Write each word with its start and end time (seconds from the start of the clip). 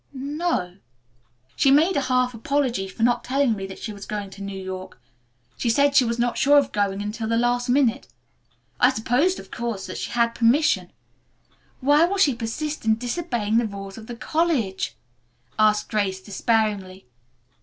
"No 0.13 0.59
o. 0.61 0.77
She 1.55 1.69
made 1.69 1.95
a 1.95 2.01
half 2.01 2.33
apology 2.33 2.87
for 2.87 3.03
not 3.03 3.23
telling 3.23 3.53
me 3.55 3.67
that 3.67 3.77
she 3.77 3.93
was 3.93 4.07
going 4.07 4.31
to 4.31 4.41
New 4.41 4.59
York. 4.59 4.99
She 5.57 5.69
said 5.69 5.95
she 5.95 6.05
was 6.05 6.17
not 6.17 6.39
sure 6.39 6.57
of 6.57 6.71
going 6.71 7.03
until 7.03 7.27
the 7.27 7.37
last 7.37 7.69
minute. 7.69 8.07
I 8.79 8.89
supposed, 8.89 9.39
of 9.39 9.51
course, 9.51 9.85
that 9.85 9.99
she 9.99 10.09
had 10.09 10.33
permission. 10.33 10.91
Why 11.81 12.05
will 12.05 12.17
she 12.17 12.33
persist 12.33 12.83
in 12.83 12.95
disobeying 12.97 13.57
the 13.57 13.67
rules 13.67 13.95
of 13.95 14.07
the 14.07 14.15
college?" 14.15 14.95
asked 15.59 15.89
Grace 15.89 16.19
despairingly. 16.19 17.05